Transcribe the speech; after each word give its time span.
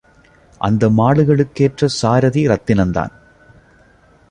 அந்த 0.61 0.89
மாடுகளுக்கேற்ற 0.89 1.87
சாரதி 1.87 2.47
ரத்தினந்தான். 2.47 3.13